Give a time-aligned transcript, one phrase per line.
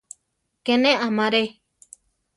[0.65, 1.43] Ke ne amaré.